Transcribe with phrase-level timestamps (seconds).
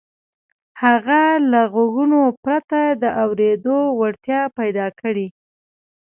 [0.83, 1.21] هغه
[1.51, 5.27] له غوږونو پرته د اورېدو وړتيا پيدا کړي.